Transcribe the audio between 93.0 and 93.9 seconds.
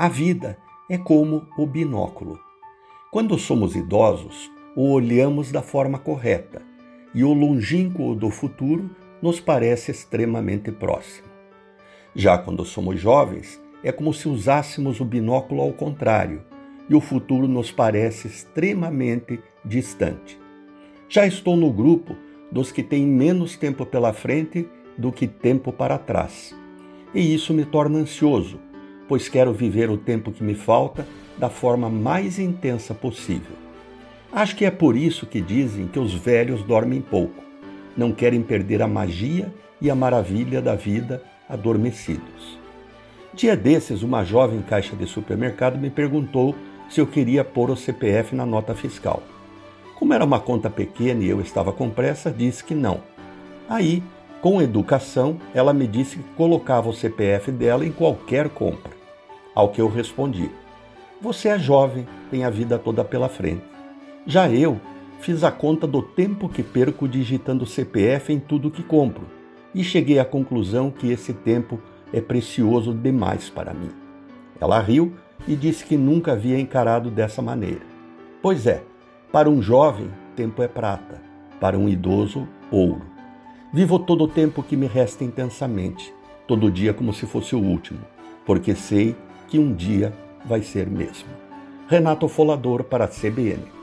a CBN.